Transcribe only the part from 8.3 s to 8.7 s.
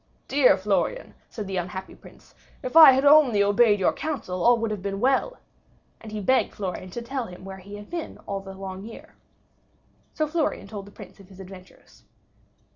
the